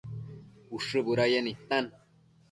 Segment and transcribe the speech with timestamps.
[0.77, 1.85] Ushë budayec nidtan